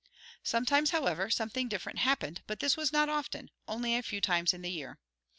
[0.41, 4.63] Sometimes, however, something different happened, but this was not often, only a few times in
[4.63, 4.97] the year.